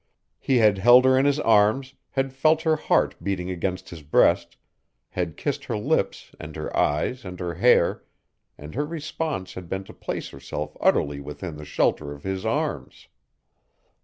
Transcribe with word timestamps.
He 0.39 0.57
had 0.57 0.79
held 0.79 1.05
her 1.05 1.15
in 1.15 1.25
his 1.25 1.39
arms, 1.39 1.93
had 2.09 2.33
felt 2.33 2.63
her 2.63 2.75
heart 2.75 3.13
beating 3.21 3.51
against 3.51 3.89
his 3.91 4.01
breast, 4.01 4.57
had 5.09 5.37
kissed 5.37 5.65
her 5.65 5.77
lips 5.77 6.31
and 6.39 6.55
her 6.55 6.75
eyes 6.75 7.23
and 7.23 7.39
her 7.39 7.53
hair, 7.53 8.03
and 8.57 8.73
her 8.73 8.83
response 8.87 9.53
had 9.53 9.69
been 9.69 9.83
to 9.83 9.93
place 9.93 10.29
herself 10.29 10.75
utterly 10.81 11.19
within 11.19 11.55
the 11.55 11.65
shelter 11.65 12.13
of 12.13 12.23
his 12.23 12.47
arms. 12.47 13.09